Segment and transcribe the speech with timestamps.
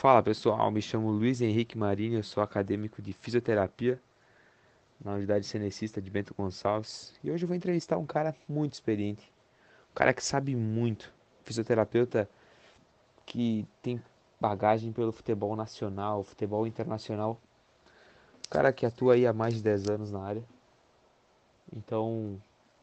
[0.00, 4.00] Fala pessoal, me chamo Luiz Henrique Marinho, eu sou acadêmico de fisioterapia
[4.98, 9.30] na Unidade Cenecista de Bento Gonçalves e hoje eu vou entrevistar um cara muito experiente,
[9.90, 11.12] um cara que sabe muito,
[11.44, 12.26] fisioterapeuta
[13.26, 14.02] que tem
[14.40, 17.38] bagagem pelo futebol nacional, futebol internacional,
[18.46, 20.42] um cara que atua aí há mais de 10 anos na área.
[21.70, 22.40] Então,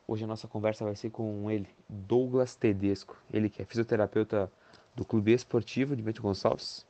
[0.08, 4.52] hoje a nossa conversa vai ser com ele, Douglas Tedesco, ele que é fisioterapeuta
[4.96, 6.86] do Clube Esportivo de Bento Gonçalves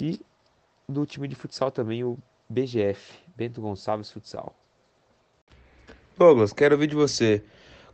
[0.00, 0.20] e
[0.88, 2.18] do time de futsal também, o
[2.48, 4.54] BGF, Bento Gonçalves Futsal.
[6.16, 7.44] Douglas, quero ouvir de você.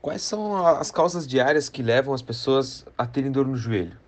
[0.01, 3.99] Quais são as causas diárias que levam as pessoas a terem dor no joelho?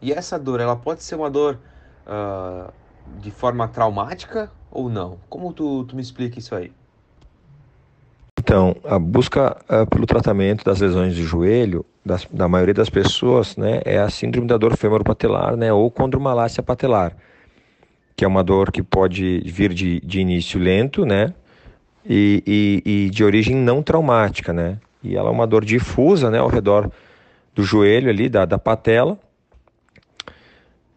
[0.00, 1.58] E essa dor, ela pode ser uma dor
[2.06, 2.72] uh,
[3.20, 5.18] de forma traumática ou não?
[5.28, 6.72] Como tu, tu me explica isso aí?
[8.46, 13.56] Então, a busca uh, pelo tratamento das lesões de joelho, das, da maioria das pessoas,
[13.56, 17.16] né, é a síndrome da dor femoropatelar, né, ou condromalácia patelar,
[18.14, 21.34] que é uma dor que pode vir de, de início lento, né,
[22.08, 26.38] e, e, e, de origem não traumática, né, e ela é uma dor difusa, né,
[26.38, 26.88] ao redor
[27.52, 29.18] do joelho ali, da, da patela,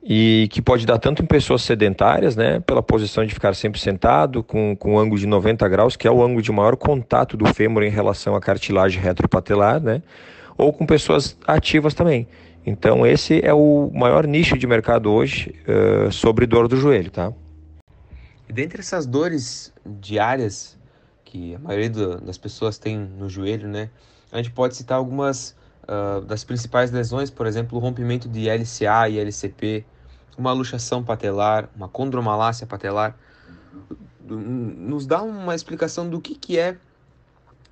[0.02, 4.42] e que pode dar tanto em pessoas sedentárias, né, pela posição de ficar sempre sentado,
[4.42, 7.46] com, com um ângulo de 90 graus, que é o ângulo de maior contato do
[7.54, 10.02] fêmur em relação à cartilagem retropatelar, né,
[10.58, 12.28] ou com pessoas ativas também.
[12.66, 17.34] Então esse é o maior nicho de mercado hoje uh, sobre dor do joelho, tá?
[18.48, 20.78] Dentre essas dores diárias
[21.24, 23.90] que a maioria das pessoas tem no joelho, né,
[24.32, 25.56] a gente pode citar algumas
[25.90, 29.84] uh, das principais lesões, por exemplo, o rompimento de LCA e LCP,
[30.38, 33.18] uma luxação patelar, uma condromalácia patelar.
[34.24, 36.78] Nos dá uma explicação do que, que é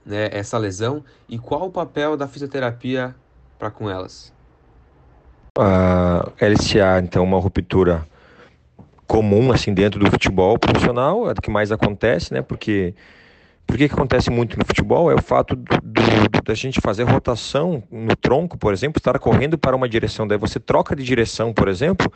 [0.04, 3.16] né, essa lesão e qual o papel da fisioterapia
[3.60, 4.34] para com elas.
[5.58, 8.08] A LCA, então, uma ruptura
[9.06, 12.42] comum assim dentro do futebol profissional, é o que mais acontece, né?
[12.42, 12.94] Porque
[13.68, 15.12] por que, que acontece muito no futebol?
[15.12, 19.58] É o fato do, do, da gente fazer rotação no tronco, por exemplo, estar correndo
[19.58, 22.12] para uma direção, daí você troca de direção, por exemplo,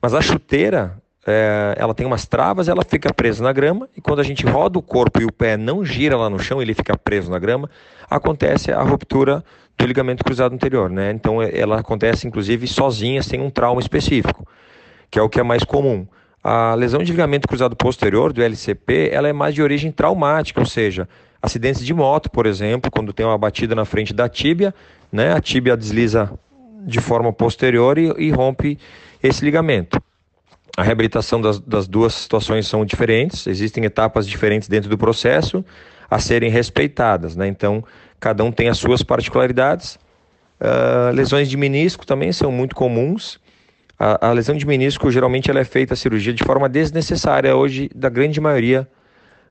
[0.00, 4.20] mas a chuteira, é, ela tem umas travas, ela fica presa na grama, e quando
[4.20, 6.96] a gente roda o corpo e o pé não gira lá no chão, ele fica
[6.96, 7.70] preso na grama,
[8.10, 9.42] acontece a ruptura
[9.78, 11.10] do ligamento cruzado anterior, né?
[11.10, 14.46] Então ela acontece inclusive sozinha, sem um trauma específico,
[15.10, 16.06] que é o que é mais comum.
[16.42, 20.66] A lesão de ligamento cruzado posterior, do LCP, ela é mais de origem traumática, ou
[20.66, 21.08] seja,
[21.40, 24.74] acidentes de moto, por exemplo, quando tem uma batida na frente da tíbia,
[25.10, 26.32] né, a tíbia desliza
[26.84, 28.76] de forma posterior e, e rompe
[29.22, 30.02] esse ligamento.
[30.76, 35.64] A reabilitação das, das, duas situações são diferentes, existem etapas diferentes dentro do processo
[36.10, 37.46] a serem respeitadas, né?
[37.46, 37.84] então
[38.18, 39.98] cada um tem as suas particularidades.
[40.60, 43.40] Uh, lesões de menisco também são muito comuns,
[44.02, 47.88] a, a, lesão de menisco geralmente ela é feita a cirurgia de forma desnecessária hoje
[47.94, 48.88] da grande maioria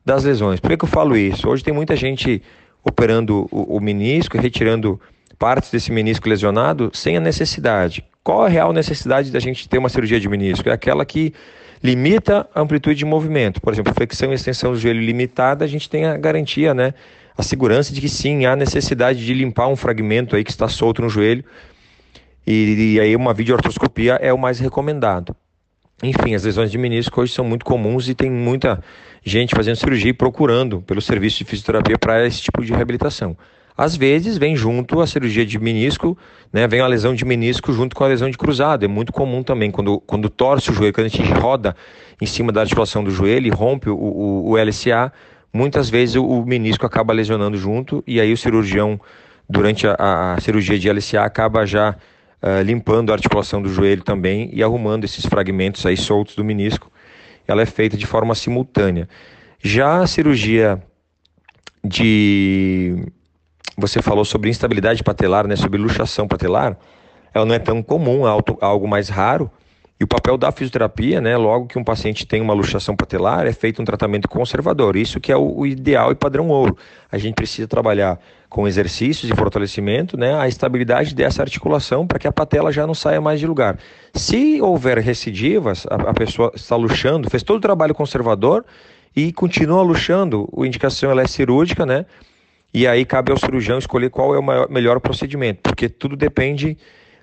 [0.05, 0.59] das lesões.
[0.59, 1.47] Por que, que eu falo isso?
[1.47, 2.43] Hoje tem muita gente
[2.83, 4.99] operando o, o menisco, retirando
[5.39, 8.03] partes desse menisco lesionado sem a necessidade.
[8.21, 10.67] Qual a real necessidade da gente ter uma cirurgia de menisco?
[10.67, 11.33] É aquela que
[11.81, 13.61] limita a amplitude de movimento.
[13.61, 16.93] Por exemplo, flexão e extensão do joelho limitada, a gente tem a garantia, né?
[17.37, 21.01] A segurança de que sim, há necessidade de limpar um fragmento aí que está solto
[21.01, 21.45] no joelho
[22.45, 25.35] e, e aí uma videoartroscopia é o mais recomendado.
[26.03, 28.83] Enfim, as lesões de menisco hoje são muito comuns e tem muita
[29.23, 33.37] gente fazendo cirurgia e procurando pelo serviço de fisioterapia para esse tipo de reabilitação.
[33.77, 36.17] Às vezes vem junto a cirurgia de menisco,
[36.51, 38.83] né, vem a lesão de menisco junto com a lesão de cruzado.
[38.83, 41.75] É muito comum também, quando, quando torce o joelho, quando a gente roda
[42.19, 45.11] em cima da articulação do joelho e rompe o, o, o LCA,
[45.53, 48.99] muitas vezes o, o, menisco acaba lesionando junto e aí o cirurgião,
[49.49, 51.95] durante a, a cirurgia de LCA, acaba já
[52.41, 56.91] uh, limpando a articulação do joelho também e arrumando esses fragmentos aí soltos do menisco.
[57.47, 59.07] Ela é feita de forma simultânea.
[59.61, 60.81] Já a cirurgia
[61.83, 63.05] de
[63.77, 66.77] você falou sobre instabilidade patelar, né, sobre luxação patelar,
[67.33, 68.31] ela não é tão comum, é
[68.61, 69.49] algo mais raro.
[69.99, 73.53] E o papel da fisioterapia, né, logo que um paciente tem uma luxação patelar, é
[73.53, 74.95] feito um tratamento conservador.
[74.95, 76.75] Isso que é o ideal e padrão ouro.
[77.11, 78.19] A gente precisa trabalhar
[78.51, 82.93] com exercícios e fortalecimento, né, a estabilidade dessa articulação para que a patela já não
[82.93, 83.79] saia mais de lugar.
[84.13, 88.65] Se houver recidivas, a, a pessoa está luxando, fez todo o trabalho conservador
[89.15, 92.05] e continua luxando, a indicação ela é cirúrgica, né?
[92.73, 96.77] E aí cabe ao cirurgião escolher qual é o maior, melhor procedimento, porque tudo depende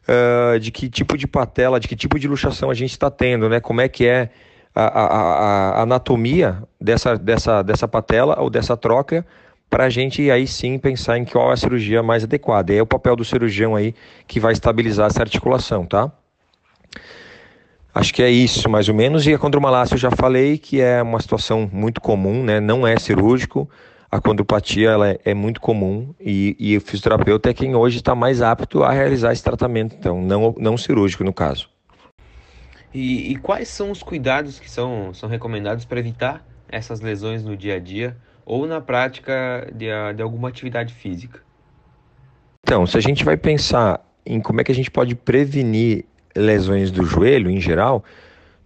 [0.08, 3.50] uh, de que tipo de patela, de que tipo de luxação a gente está tendo,
[3.50, 3.60] né?
[3.60, 4.30] Como é que é
[4.75, 9.26] a, a, a, anatomia dessa, dessa, dessa patela ou dessa troca
[9.70, 12.72] para a gente aí sim pensar em qual é a cirurgia mais adequada.
[12.72, 13.94] E é o papel do cirurgião aí
[14.26, 16.10] que vai estabilizar essa articulação, tá?
[17.94, 19.26] Acho que é isso, mais ou menos.
[19.26, 22.60] E a condromalácia eu já falei que é uma situação muito comum, né?
[22.60, 23.68] Não é cirúrgico.
[24.10, 28.14] A condropatia ela é, é muito comum e, e, o fisioterapeuta é quem hoje está
[28.14, 31.68] mais apto a realizar esse tratamento, então não, não cirúrgico no caso.
[32.94, 37.54] E, e quais são os cuidados que são, são recomendados para evitar essas lesões no
[37.54, 38.16] dia a dia
[38.48, 39.86] ou na prática de,
[40.16, 41.40] de alguma atividade física?
[42.62, 46.90] Então, se a gente vai pensar em como é que a gente pode prevenir lesões
[46.90, 48.02] do joelho em geral,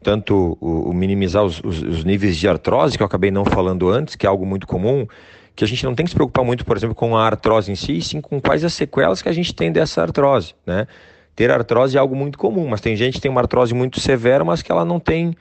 [0.02, 3.88] tanto o, o minimizar os, os, os, níveis de artrose, que eu acabei não falando
[3.88, 5.06] antes, que é algo muito comum,
[5.55, 7.75] que a gente não tem que se preocupar muito, por exemplo, com a artrose em
[7.75, 10.87] si, sim com quais as sequelas que a gente tem dessa artrose, né?
[11.35, 14.44] Ter artrose é algo muito comum, mas tem gente que tem uma artrose muito severa,
[14.44, 15.35] mas que ela não tem,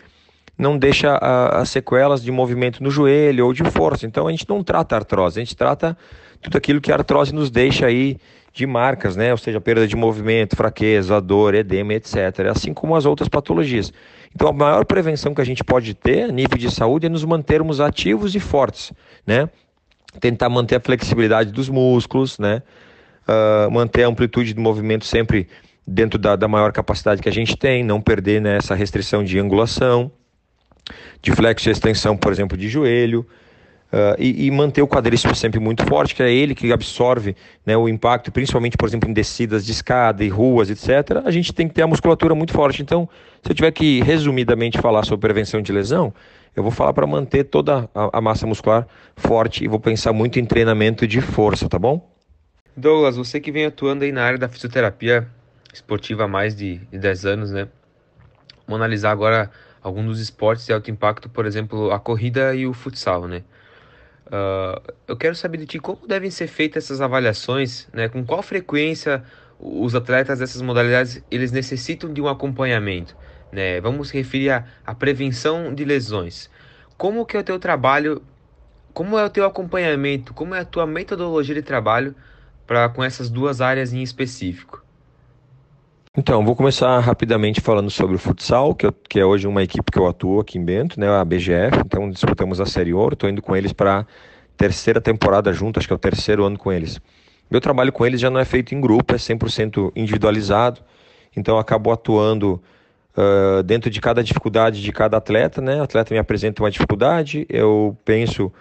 [0.62, 4.06] não deixa as sequelas de movimento no joelho ou de força.
[4.06, 5.98] Então a gente não trata a artrose, a gente trata
[6.40, 8.18] tudo aquilo que a artrose nos deixa aí
[8.54, 9.32] de marcas, né?
[9.32, 12.16] Ou seja, perda de movimento, fraqueza, dor, edema, etc.
[12.52, 13.92] Assim como as outras patologias.
[14.36, 17.26] Então, a maior prevenção que a gente pode ter a nível de saúde é nos
[17.26, 18.94] mantermos ativos e fortes,
[19.26, 19.50] né?
[20.20, 22.62] Tentar manter a flexibilidade dos músculos, né?
[23.28, 25.48] Uh, manter a amplitude do movimento sempre
[25.88, 29.40] dentro da, da maior capacidade que a gente tem, não perder né, essa restrição de
[29.40, 30.12] angulação,
[31.22, 33.26] de flexo e extensão, por exemplo, de joelho.
[33.92, 37.36] Uh, e, e, manter o quadríceps sempre muito forte, que é ele que absorve
[37.66, 41.22] né, o impacto, principalmente, por exemplo, em descidas de escada e ruas, etc.
[41.26, 42.82] A gente tem que ter a musculatura muito forte.
[42.82, 43.10] Então,
[43.44, 46.14] se eu tiver que resumidamente falar sobre prevenção de lesão,
[46.56, 50.40] eu vou falar para manter toda a, a, massa muscular forte e vou pensar muito
[50.40, 52.10] em treinamento de força, tá bom?
[52.76, 55.28] Douglas, você que vem atuando aí na área da fisioterapia
[55.74, 57.68] esportiva há mais de, de 10 anos, né?
[58.68, 59.50] Vamos analisar agora
[59.82, 63.44] alguns dos esportes de alto impacto, por exemplo, a corrida e o futsal, né?
[64.28, 68.08] Uh, eu quero saber de ti como devem ser feitas essas avaliações, né?
[68.08, 69.24] Com qual frequência
[69.60, 73.16] os atletas dessas modalidades eles necessitam de um acompanhamento,
[73.52, 73.82] né?
[73.82, 74.52] Vamos referir
[74.86, 76.50] à, prevenção de lesões.
[76.98, 78.22] Como que é o teu trabalho?
[78.94, 80.34] Como é o teu acompanhamento?
[80.34, 82.16] Como é a tua metodologia de trabalho
[82.66, 84.81] para com essas duas áreas em específico?
[86.18, 89.90] Então, vou começar rapidamente falando sobre o futsal, que, eu, que, é hoje uma equipe
[89.90, 91.78] que eu atuo aqui em Bento, né, a BGF.
[91.86, 94.06] Então, disputamos a Série Ouro, estou indo com eles para
[94.58, 97.00] terceira temporada junto, acho que é o terceiro ano com eles.
[97.50, 100.82] Meu trabalho com eles já não é feito em grupo, é 100% individualizado,
[101.36, 102.62] então acabo atuando
[103.16, 105.80] uh, dentro de cada dificuldade de cada atleta, né?
[105.80, 108.52] O atleta me apresenta uma dificuldade, eu penso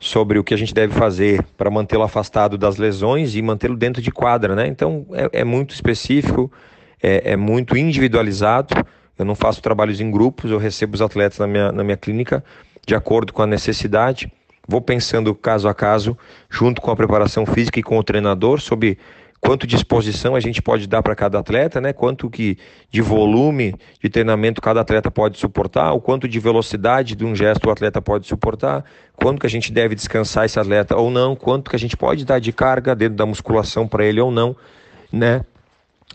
[0.00, 4.00] sobre o que a gente deve fazer para mantê-lo afastado das lesões e mantê-lo dentro
[4.00, 4.66] de quadra, né?
[4.66, 6.50] Então é, é muito específico,
[7.02, 8.74] é, é, muito individualizado.
[9.18, 12.44] Eu não faço trabalhos em grupos, eu recebo os atletas na minha, na minha clínica
[12.86, 14.30] de acordo com a necessidade
[14.66, 16.16] vou pensando caso a caso,
[16.50, 18.98] junto com a preparação física e com o treinador, sobre
[19.40, 21.92] quanto de exposição a gente pode dar para cada atleta, né?
[21.92, 22.58] Quanto que
[22.90, 27.66] de volume de treinamento cada atleta pode suportar, o quanto de velocidade de um gesto
[27.68, 28.84] o atleta pode suportar,
[29.14, 32.24] quanto que a gente deve descansar esse atleta ou não, quanto que a gente pode
[32.24, 34.56] dar de carga dentro da musculação para ele ou não,
[35.12, 35.44] né?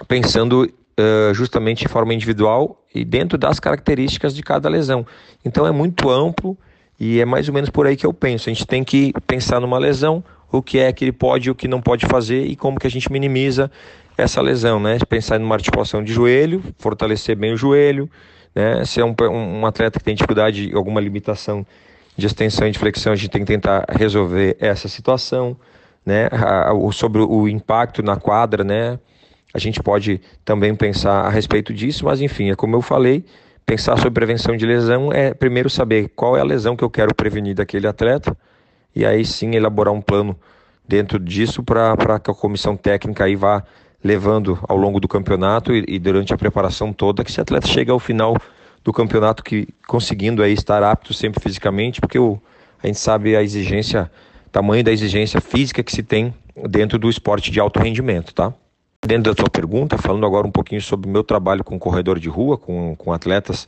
[0.08, 5.06] Pensando uh, justamente de forma individual e dentro das características de cada lesão.
[5.44, 6.58] Então é muito amplo
[7.00, 8.50] e é mais ou menos por aí que eu penso.
[8.50, 11.56] A gente tem que pensar numa lesão, o que é que ele pode e o
[11.56, 13.72] que não pode fazer e como que a gente minimiza
[14.18, 14.98] essa lesão, né?
[15.08, 18.10] Pensar numa articulação de joelho, fortalecer bem o joelho,
[18.54, 18.84] né?
[18.86, 21.66] Se é um, um atleta que tem dificuldade, alguma limitação
[22.16, 25.58] de extensão e de flexão, a gente tem que tentar resolver essa situação,
[26.06, 26.30] né?
[26.92, 29.00] sobre o impacto na quadra, né?
[29.54, 33.26] A gente pode também pensar a respeito disso, mas enfim, é como eu falei,
[33.72, 37.16] Pensar sobre prevenção de lesão é primeiro saber qual é a lesão que eu quero
[37.16, 38.36] prevenir daquele atleta
[38.94, 40.38] e aí sim elaborar um plano
[40.86, 43.64] dentro disso para que a comissão técnica aí vá
[44.04, 47.90] levando ao longo do campeonato e, e, durante a preparação toda que esse atleta chegue
[47.90, 48.36] ao final
[48.84, 52.42] do campeonato que conseguindo aí estar apto sempre fisicamente, porque o,
[52.84, 54.12] a gente sabe a exigência,
[54.52, 56.34] tamanho da exigência física que se tem
[56.68, 58.54] dentro do esporte de alto rendimento, tá?
[59.04, 62.30] Dentro da sua pergunta, falando agora um pouquinho sobre o meu trabalho com corredor de
[62.30, 63.68] rua, com, com atletas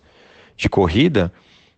[0.55, 1.33] de corrida,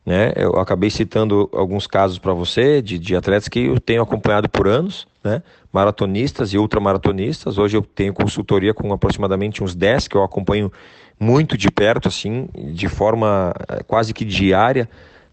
[0.06, 0.34] né?
[0.36, 4.68] Eu acabei citando alguns casos para você de, de atletas que eu tenho acompanhado por
[4.68, 5.42] anos, né?
[5.72, 7.58] Maratonistas e ultramaratonistas.
[7.58, 10.70] Hoje eu tenho consultoria com aproximadamente uns 10 que eu acompanho
[11.18, 14.90] muito de perto, assim, de forma eh, quase que diária,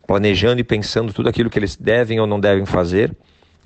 [0.06, 3.14] planejando e pensando tudo aquilo que eles devem ou não devem fazer.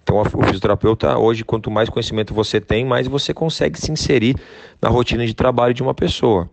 [0.06, 4.36] Então, o fisioterapeuta, hoje, quanto mais conhecimento você tem, mais você consegue se inserir
[4.80, 6.48] na rotina de trabalho de uma pessoa.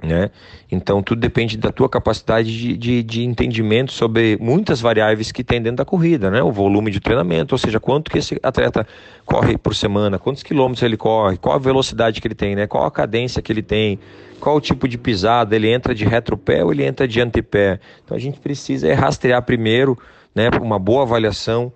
[0.00, 0.30] né?
[0.70, 5.60] Então tudo depende da tua capacidade de, de, de, entendimento sobre muitas variáveis que tem
[5.60, 6.40] dentro da corrida, né?
[6.42, 8.86] O volume de treinamento, ou seja, quanto que esse atleta
[9.24, 12.68] corre por semana, quantos quilômetros ele corre, qual a velocidade que ele tem, né?
[12.68, 13.98] Qual a cadência que ele tem,
[14.38, 17.80] qual o tipo de pisada, ele entra de retropé ou ele entra de antepé.
[18.04, 19.98] Então a gente precisa é rastrear primeiro,
[20.32, 20.50] né?
[20.60, 21.72] Uma boa avaliação,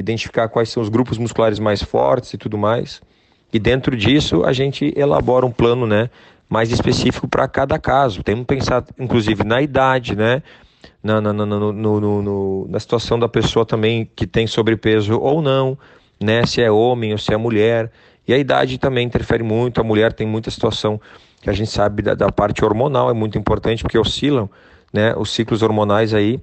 [0.00, 3.00] identificar quais são os grupos musculares mais fortes e tudo mais.
[3.52, 6.10] E dentro disso a gente elabora um plano, né?
[6.50, 8.24] mais específico para cada caso.
[8.24, 10.42] Temos que pensar, inclusive, na idade, né?
[11.00, 15.40] Na, na, na, no, no, no, na situação da pessoa também que tem sobrepeso ou
[15.40, 15.78] não,
[16.20, 16.44] né?
[16.44, 17.92] Se é homem ou se é mulher.
[18.26, 19.80] E a idade também interfere muito.
[19.80, 21.00] A mulher tem muita situação
[21.40, 24.50] que a gente sabe da, da parte hormonal, é muito importante porque oscilam,
[24.92, 25.14] né?
[25.16, 26.40] Os ciclos hormonais aí,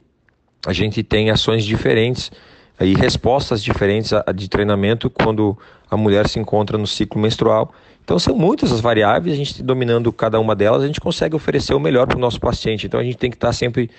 [0.66, 2.32] a gente tem ações diferentes
[2.80, 5.58] e respostas diferentes de treinamento quando
[5.90, 7.74] a mulher se encontra no ciclo menstrual
[8.08, 11.74] então são muitas as variáveis, a gente dominando cada uma delas, a gente consegue oferecer
[11.74, 12.88] o melhor para o nosso paciente.
[12.88, 13.92] Então a gente tem que estar sempre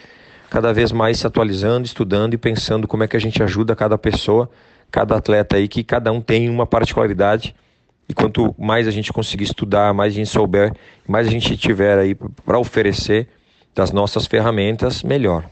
[0.48, 3.98] cada vez mais se atualizando, estudando e pensando como é que a gente ajuda cada
[3.98, 4.48] pessoa,
[4.90, 7.54] cada atleta aí, que cada um tem uma particularidade.
[8.08, 10.72] E quanto mais a gente conseguir estudar, mais a gente souber,
[11.06, 13.28] mais a gente tiver aí para oferecer
[13.74, 15.44] das nossas ferramentas, melhor.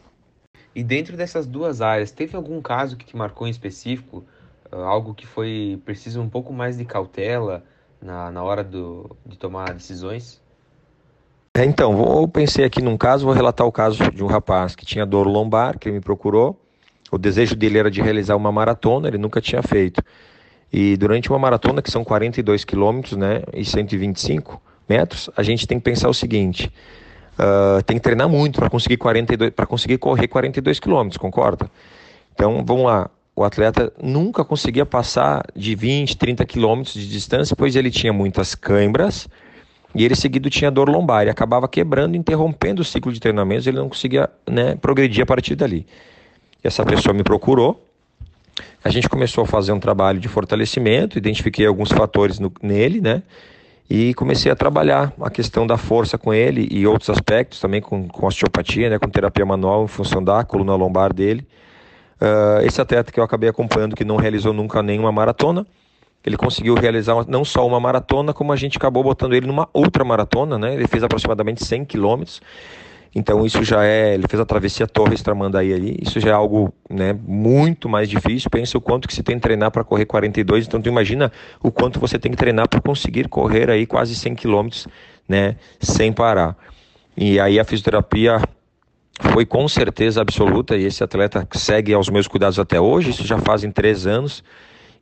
[0.76, 4.24] E dentro dessas duas áreas, teve algum caso que te marcou em específico?
[4.70, 7.64] Ah, algo que foi preciso um pouco mais de cautela?
[8.00, 10.40] na, na hora do, de tomar decisões?
[11.54, 14.84] É, então, eu pensei aqui num caso, vou relatar o caso de um rapaz que
[14.84, 16.60] tinha dor lombar, que me procurou.
[17.10, 20.02] O desejo dele era de realizar uma maratona, ele nunca tinha feito.
[20.72, 25.78] E durante uma maratona, que são 42 quilômetros né, e 125 metros, a gente tem
[25.78, 26.70] que pensar o seguinte:
[27.38, 31.70] uh, tem que treinar muito para conseguir, 42, conseguir correr 42 quilômetros, concorda?
[32.34, 37.76] Então, vamos lá o atleta nunca conseguia passar de 20, 30 quilômetros de distância, pois
[37.76, 39.28] ele tinha muitas câimbras
[39.94, 43.76] e ele seguido tinha dor lombar e acabava quebrando, interrompendo o ciclo de treinamentos, ele
[43.76, 45.86] não conseguia né, progredir a partir dali.
[46.64, 47.86] Essa pessoa me procurou,
[48.82, 53.22] a gente começou a fazer um trabalho de fortalecimento, identifiquei alguns fatores no, nele, né?
[53.88, 58.08] E comecei a trabalhar a questão da força com ele e outros aspectos também com,
[58.08, 61.46] com osteopatia, né, com terapia manual em função da coluna lombar dele.
[62.20, 65.64] Uh, esse atleta que eu acabei acompanhando, que não realizou nunca nenhuma maratona,
[66.24, 70.04] ele conseguiu realizar não só uma maratona, como a gente acabou botando ele numa outra
[70.04, 70.74] maratona, né?
[70.74, 72.40] Ele fez aproximadamente 100 quilômetros.
[73.18, 76.70] Então isso já é, ele fez a travessia Torres Tramandaí ali, isso já é algo,
[76.90, 78.50] né, muito mais difícil.
[78.50, 81.32] Pensa o quanto que se tem que treinar para correr 42, então tu imagina
[81.62, 84.86] o quanto você tem que treinar para conseguir correr aí quase 100 quilômetros,
[85.26, 86.54] né, sem parar.
[87.16, 88.38] E aí a fisioterapia
[89.32, 93.38] foi com certeza absoluta e esse atleta segue aos meus cuidados até hoje, isso já
[93.38, 94.44] fazem três anos.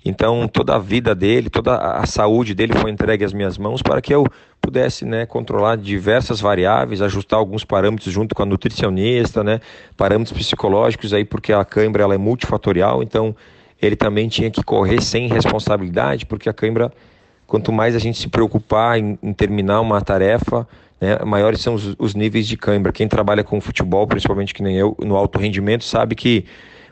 [0.04, 4.00] Então toda a vida dele, toda a saúde dele foi entregue às minhas mãos para
[4.00, 4.24] que eu
[4.64, 9.60] pudesse né, controlar diversas variáveis, ajustar alguns parâmetros junto com a nutricionista, né,
[9.96, 13.36] parâmetros psicológicos aí porque a cãibra ela é multifatorial, então
[13.80, 16.90] ele também tinha que correr sem responsabilidade porque a cãibra,
[17.46, 20.66] quanto mais a gente se preocupar em, em terminar uma tarefa,
[21.00, 22.92] né, maiores são os, os níveis de cãibra.
[22.92, 26.46] Quem trabalha com futebol, principalmente que nem eu, no alto rendimento, sabe que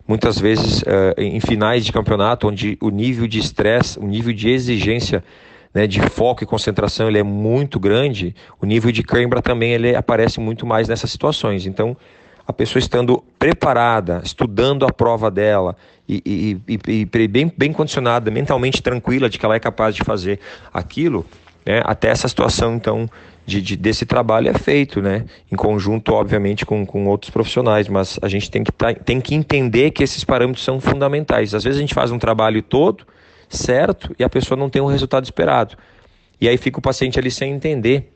[0.06, 4.50] muitas vezes uh, em finais de campeonato, onde o nível de estresse, o nível de
[4.50, 5.24] exigência
[5.74, 9.94] né, de foco e concentração ele é muito grande, o nível de cãibra também ele
[9.94, 11.66] aparece muito mais nessas situações.
[11.66, 11.96] Então,
[12.46, 15.76] a pessoa estando preparada, estudando a prova dela
[16.08, 20.02] e, e, e, e bem, bem condicionada, mentalmente tranquila de que ela é capaz de
[20.04, 20.40] fazer
[20.72, 21.24] aquilo,
[21.64, 23.08] né, até essa situação então
[23.46, 25.24] de, de, desse trabalho é feito, né?
[25.50, 28.72] Em conjunto, obviamente, com, com outros profissionais, mas a gente tem que,
[29.04, 31.52] tem que entender que esses parâmetros são fundamentais.
[31.52, 33.04] Às vezes a gente faz um trabalho todo
[33.56, 35.76] certo e a pessoa não tem o resultado esperado.
[36.40, 38.12] E aí fica o paciente ali sem entender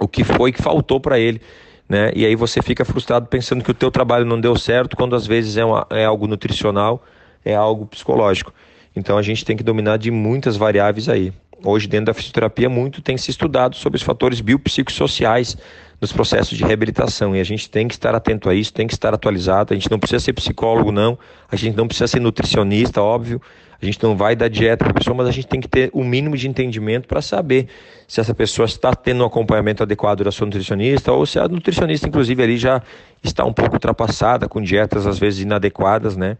[0.00, 1.40] o que foi que faltou para ele.
[1.88, 2.12] Né?
[2.14, 5.26] E aí você fica frustrado pensando que o teu trabalho não deu certo, quando às
[5.26, 7.04] vezes é, uma, é algo nutricional,
[7.44, 8.52] é algo psicológico.
[8.94, 11.32] Então a gente tem que dominar de muitas variáveis aí.
[11.62, 15.56] Hoje, dentro da fisioterapia, muito tem se estudado sobre os fatores biopsicossociais
[16.00, 18.94] nos processos de reabilitação e a gente tem que estar atento a isso, tem que
[18.94, 19.74] estar atualizado.
[19.74, 21.18] A gente não precisa ser psicólogo, não,
[21.50, 23.40] a gente não precisa ser nutricionista, óbvio.
[23.82, 25.90] A gente não vai dar dieta para a pessoa, mas a gente tem que ter
[25.92, 27.66] o mínimo de entendimento para saber
[28.06, 32.06] se essa pessoa está tendo um acompanhamento adequado da sua nutricionista ou se a nutricionista,
[32.06, 32.82] inclusive, ali já
[33.22, 36.36] está um pouco ultrapassada, com dietas às vezes inadequadas, né?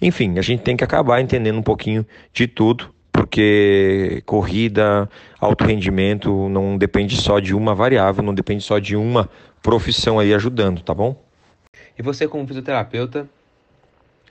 [0.00, 2.94] Enfim, a gente tem que acabar entendendo um pouquinho de tudo
[3.26, 9.28] porque corrida, alto rendimento não depende só de uma variável, não depende só de uma
[9.60, 11.20] profissão aí ajudando, tá bom?
[11.98, 13.28] E você como fisioterapeuta,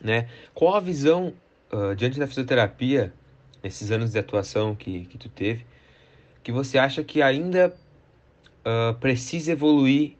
[0.02, 0.30] né?
[0.54, 1.34] Qual a visão
[1.74, 3.14] uh, diante da fisioterapia,
[3.62, 5.66] nesses anos de atuação que, que tu teve,
[6.42, 7.76] que você acha que ainda
[8.66, 10.14] uh, precisa evoluir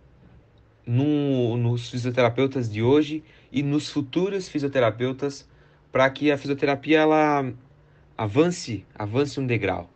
[0.86, 5.48] no, nos fisioterapeutas de hoje e nos futuros fisioterapeutas
[5.94, 7.54] para que a fisioterapia ela
[8.18, 9.90] avance, avance um degrau,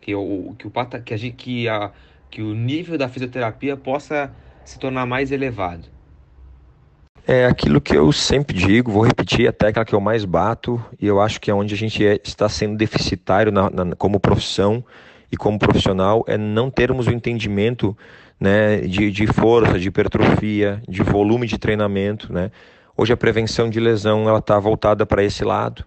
[0.00, 0.72] que o que o
[1.04, 1.92] que a gente, que a
[2.30, 4.30] que o nível da fisioterapia possa
[4.64, 5.88] se tornar mais elevado.
[7.26, 11.06] É aquilo que eu sempre digo, vou repetir a técnica que eu mais bato, e
[11.06, 14.84] eu acho que é onde a gente é, está sendo deficitário na, na, como profissão
[15.30, 17.96] e como profissional, é não termos o entendimento
[18.40, 22.32] né, de, de força, de hipertrofia, de volume de treinamento.
[22.32, 22.50] Né?
[22.96, 25.84] Hoje a prevenção de lesão ela está voltada para esse lado.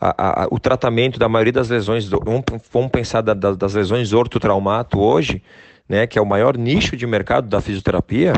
[0.00, 4.98] A, a, o tratamento da maioria das lesões, vamos, pensar da, da, das lesões ortotraumato
[4.98, 5.42] hoje,
[5.86, 8.32] né, que é o maior nicho de mercado da fisioterapia,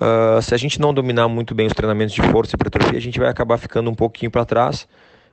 [0.00, 3.02] Uh, se a gente não dominar muito bem os treinamentos de força e hipertrofia, a
[3.02, 4.88] gente vai acabar ficando um pouquinho para trás,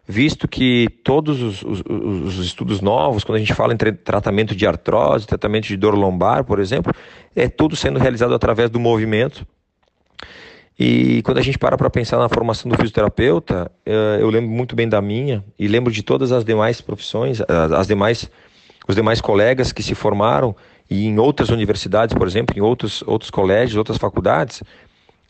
[0.06, 4.68] visto que todos os, os, os, estudos novos, quando a gente fala em tratamento de
[4.68, 6.94] artrose, tratamento de dor lombar, por exemplo,
[7.34, 9.48] é tudo sendo realizado através do movimento.
[10.80, 14.76] E quando a gente para para pensar na formação do fisioterapeuta, uh, eu lembro muito
[14.76, 17.42] bem da minha e lembro de todas as demais profissões,
[17.76, 18.30] as demais,
[18.88, 20.56] os demais colegas que se formaram
[20.90, 24.62] e em outras universidades, por exemplo, em outros, outros colégios, outras faculdades,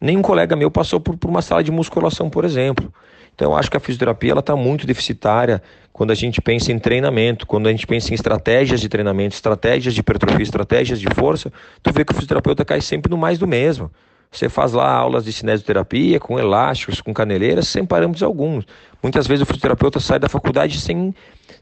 [0.01, 2.93] nenhum colega meu passou por, por uma sala de musculação, por exemplo.
[3.33, 5.61] Então, eu acho que a fisioterapia está muito deficitária
[5.93, 9.93] quando a gente pensa em treinamento, quando a gente pensa em estratégias de treinamento, estratégias
[9.93, 11.51] de hipertrofia, estratégias de força,
[11.81, 13.89] tu vê que o fisioterapeuta cai sempre no mais do mesmo.
[14.31, 18.65] Você faz lá aulas de cinesioterapia com elásticos, com caneleiras, sem parâmetros alguns.
[19.01, 21.13] Muitas vezes o fisioterapeuta sai da faculdade sem,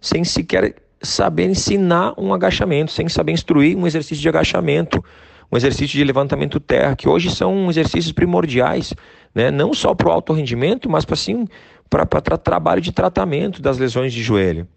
[0.02, 5.04] sem sequer saber ensinar um agachamento, sem saber instruir um exercício de agachamento,
[5.52, 8.94] um exercício de levantamento terra, que hoje são exercícios primordiais,
[9.34, 9.52] né?
[9.52, 11.48] não só para o alto rendimento, mas para assim,
[11.90, 14.68] para tra trabalho de tratamento das lesões de joelho.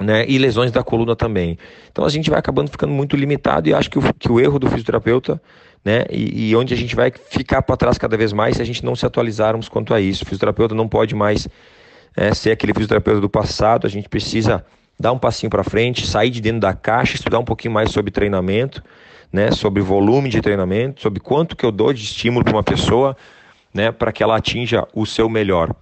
[0.00, 1.58] Né, e lesões da coluna também.
[1.92, 4.58] Então a gente vai acabando ficando muito limitado e acho que o, que o erro
[4.58, 5.40] do fisioterapeuta,
[5.84, 8.64] né, e, e onde a gente vai ficar para trás cada vez mais se a
[8.64, 10.22] gente não se atualizarmos quanto a isso.
[10.22, 11.48] O fisioterapeuta não pode mais
[12.16, 14.64] é, ser aquele fisioterapeuta do passado, a gente precisa
[14.98, 18.10] dar um passinho para frente, sair de dentro da caixa, estudar um pouquinho mais sobre
[18.10, 18.82] treinamento,
[19.32, 23.16] né, sobre volume de treinamento, sobre quanto que eu dou de estímulo para uma pessoa,
[23.72, 25.74] né, para que ela atinja o seu melhor.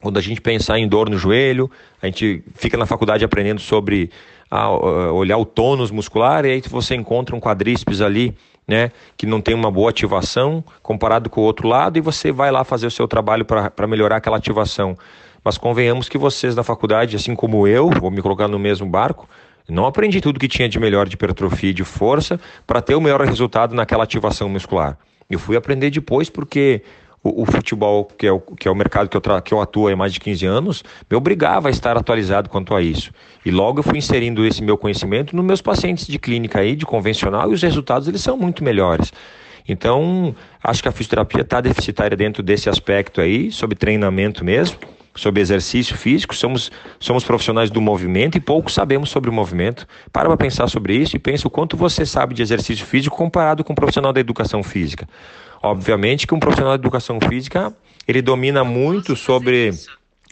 [0.00, 4.10] Quando a gente pensar em dor no joelho, a gente fica na faculdade aprendendo sobre
[4.50, 4.70] ah,
[5.12, 8.34] olhar o tônus muscular e aí você encontra um quadríceps ali,
[8.70, 12.52] né, que não tem uma boa ativação comparado com o outro lado e você vai
[12.52, 14.96] lá fazer o seu trabalho para melhorar aquela ativação.
[15.42, 19.28] Mas convenhamos que vocês na faculdade, assim como eu, vou me colocar no mesmo barco,
[19.68, 23.00] não aprendi tudo que tinha de melhor de hipertrofia e de força para ter o
[23.00, 24.96] melhor resultado naquela ativação muscular.
[25.28, 26.82] Eu fui aprender depois porque
[27.22, 29.88] o, o futebol, que é o, que é o mercado que eu, que eu atuo
[29.88, 33.12] há mais de 15 anos, me obrigava a estar atualizado quanto a isso.
[33.44, 36.86] E logo eu fui inserindo esse meu conhecimento nos meus pacientes de clínica aí, de
[36.86, 39.12] convencional, e os resultados eles são muito melhores.
[39.68, 44.78] Então, acho que a fisioterapia está deficitária dentro desse aspecto aí, sobre treinamento mesmo
[45.14, 49.86] sobre exercício físico, somos, somos profissionais do movimento e pouco sabemos sobre o movimento.
[50.12, 53.64] Para para pensar sobre isso e pensa o quanto você sabe de exercício físico comparado
[53.64, 55.08] com um profissional da educação física.
[55.62, 57.74] Obviamente que um profissional da educação física,
[58.06, 59.70] ele domina muito sobre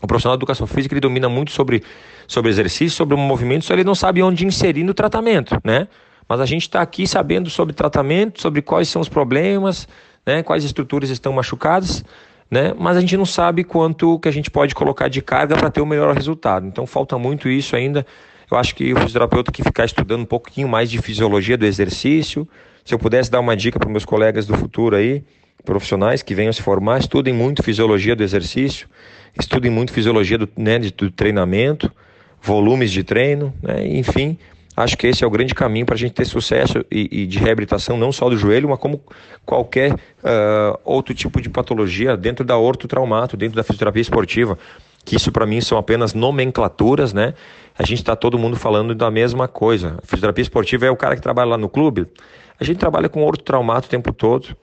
[0.03, 1.83] o profissional da educação física, ele domina muito sobre
[2.27, 5.89] sobre exercício, sobre o movimento, só ele não sabe onde inserir no tratamento, né?
[6.29, 9.89] Mas a gente está aqui sabendo sobre tratamento, sobre quais são os problemas,
[10.27, 10.43] né?
[10.43, 12.05] Quais estruturas estão machucadas
[12.51, 12.75] né?
[12.79, 15.81] Mas a gente não sabe quanto que a gente pode colocar de carga para ter
[15.81, 16.67] o melhor resultado.
[16.67, 18.07] Então falta muito isso ainda.
[18.51, 22.49] Eu acho que o fisioterapeuta que ficar estudando um pouquinho mais de fisiologia do exercício,
[22.85, 25.23] se eu pudesse dar uma dica para meus colegas do futuro aí,
[25.65, 28.89] profissionais que venham se formar, estudem muito fisiologia do exercício,
[29.39, 31.93] estudem muito fisiologia do, né, do treinamento,
[32.41, 34.39] volumes de treino, né, enfim,
[34.79, 37.37] Acho que esse é o grande caminho para a gente ter sucesso e, e, de
[37.41, 39.03] reabilitação, não só do joelho, mas como
[39.45, 44.57] qualquer uh, outro tipo de patologia dentro da ortotraumato, dentro da fisioterapia esportiva.
[45.05, 47.35] Que isso para mim são apenas nomenclaturas, né?
[47.77, 49.97] A gente está todo mundo falando da mesma coisa.
[49.99, 52.07] A fisioterapia esportiva é o cara que trabalha lá no clube.
[52.61, 54.57] A gente trabalha com ortotraumato o tempo todo.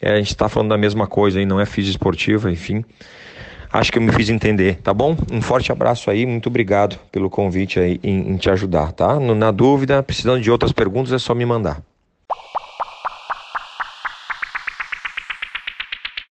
[0.00, 2.82] É, a gente está falando da mesma coisa e não é fisio esportiva, enfim.
[3.70, 5.16] Acho que eu me fiz entender, tá bom?
[5.30, 9.20] Um forte abraço aí, muito obrigado pelo convite aí em, em te ajudar, tá?
[9.20, 11.82] Na dúvida, precisando de outras perguntas, é só me mandar.